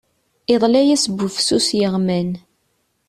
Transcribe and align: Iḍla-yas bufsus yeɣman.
Iḍla-yas 0.53 1.05
bufsus 1.17 1.67
yeɣman. 1.79 2.29